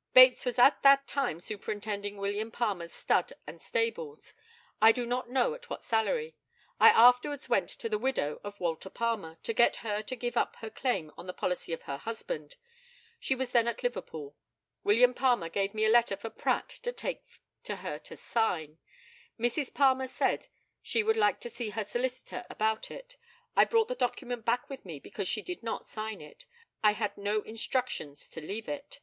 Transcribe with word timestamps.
]Bates 0.14 0.44
was 0.44 0.60
at 0.60 0.84
that 0.84 1.08
time 1.08 1.40
superintending 1.40 2.16
William 2.16 2.52
Palmer's 2.52 2.92
stud 2.92 3.32
and 3.48 3.60
stables. 3.60 4.32
I 4.80 4.92
do 4.92 5.04
not 5.04 5.28
know 5.28 5.54
at 5.54 5.68
what 5.68 5.82
salary. 5.82 6.36
I 6.78 6.90
afterwards 6.90 7.48
went 7.48 7.68
to 7.70 7.88
the 7.88 7.98
widow 7.98 8.40
of 8.44 8.60
Walter 8.60 8.88
Palmer 8.88 9.38
to 9.42 9.52
get 9.52 9.74
her 9.82 10.00
to 10.00 10.14
give 10.14 10.36
up 10.36 10.54
her 10.60 10.70
claim 10.70 11.10
on 11.18 11.26
the 11.26 11.32
policy 11.32 11.72
of 11.72 11.82
her 11.82 11.96
husband. 11.96 12.54
She 13.18 13.34
was 13.34 13.50
then 13.50 13.66
at 13.66 13.82
Liverpool. 13.82 14.36
William 14.84 15.14
Palmer 15.14 15.48
gave 15.48 15.74
me 15.74 15.84
a 15.84 15.90
letter 15.90 16.16
for 16.16 16.30
Pratt 16.30 16.68
to 16.68 16.92
take 16.92 17.24
to 17.64 17.74
her 17.82 17.98
to 17.98 18.14
sign. 18.14 18.78
Mrs. 19.36 19.74
Palmer 19.74 20.06
said 20.06 20.46
she 20.80 21.02
would 21.02 21.16
like 21.16 21.40
to 21.40 21.50
see 21.50 21.70
her 21.70 21.82
solicitor 21.82 22.46
about 22.48 22.88
it. 22.92 23.16
I 23.56 23.64
brought 23.64 23.88
the 23.88 23.96
document 23.96 24.44
back 24.44 24.70
with 24.70 24.84
me 24.84 25.00
because 25.00 25.26
she 25.26 25.42
did 25.42 25.64
not 25.64 25.84
sign 25.84 26.20
it. 26.20 26.46
I 26.84 26.92
had 26.92 27.18
no 27.18 27.40
instructions 27.40 28.28
to 28.28 28.40
leave 28.40 28.68
it. 28.68 29.00